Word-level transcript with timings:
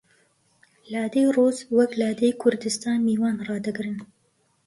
لادێی 0.93 1.31
ڕووس 1.35 1.57
وەک 1.75 1.91
لادێی 2.01 2.37
کوردستان 2.41 2.99
میوان 3.07 3.35
ڕادەگرن 3.47 3.97